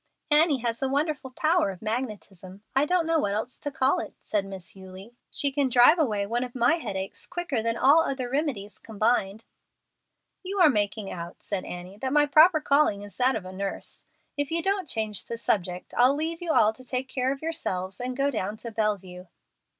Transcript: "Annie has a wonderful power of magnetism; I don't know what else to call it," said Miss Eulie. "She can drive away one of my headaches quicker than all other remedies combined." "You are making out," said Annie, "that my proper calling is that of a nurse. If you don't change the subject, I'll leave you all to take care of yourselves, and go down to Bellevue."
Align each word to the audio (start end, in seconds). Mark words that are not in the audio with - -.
"Annie 0.31 0.57
has 0.61 0.81
a 0.81 0.89
wonderful 0.89 1.29
power 1.29 1.69
of 1.69 1.79
magnetism; 1.83 2.63
I 2.75 2.87
don't 2.87 3.05
know 3.05 3.19
what 3.19 3.35
else 3.35 3.59
to 3.59 3.69
call 3.69 3.99
it," 3.99 4.15
said 4.19 4.45
Miss 4.45 4.75
Eulie. 4.75 5.13
"She 5.29 5.51
can 5.51 5.69
drive 5.69 5.99
away 5.99 6.25
one 6.25 6.43
of 6.43 6.55
my 6.55 6.77
headaches 6.77 7.27
quicker 7.27 7.61
than 7.61 7.77
all 7.77 8.01
other 8.01 8.27
remedies 8.27 8.79
combined." 8.79 9.45
"You 10.41 10.57
are 10.59 10.71
making 10.71 11.11
out," 11.11 11.43
said 11.43 11.65
Annie, 11.65 11.97
"that 11.97 12.13
my 12.13 12.25
proper 12.25 12.59
calling 12.59 13.03
is 13.03 13.15
that 13.17 13.35
of 13.35 13.45
a 13.45 13.53
nurse. 13.53 14.05
If 14.37 14.49
you 14.49 14.63
don't 14.63 14.89
change 14.89 15.25
the 15.25 15.37
subject, 15.37 15.93
I'll 15.95 16.15
leave 16.15 16.41
you 16.41 16.51
all 16.51 16.73
to 16.73 16.83
take 16.83 17.07
care 17.07 17.31
of 17.31 17.43
yourselves, 17.43 17.99
and 18.01 18.17
go 18.17 18.31
down 18.31 18.57
to 18.57 18.71
Bellevue." 18.71 19.27